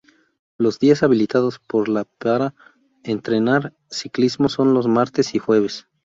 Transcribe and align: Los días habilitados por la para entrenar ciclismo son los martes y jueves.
Los 0.57 0.79
días 0.79 1.03
habilitados 1.03 1.59
por 1.59 1.87
la 1.87 2.05
para 2.05 2.55
entrenar 3.03 3.75
ciclismo 3.91 4.49
son 4.49 4.73
los 4.73 4.87
martes 4.87 5.35
y 5.35 5.37
jueves. 5.37 5.85